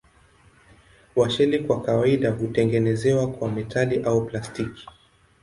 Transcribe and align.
Washeli 1.15 1.59
kwa 1.59 1.81
kawaida 1.81 2.31
hutengenezwa 2.31 3.27
kwa 3.31 3.51
metali 3.51 3.97
au 4.03 4.25
plastiki. 4.25 4.87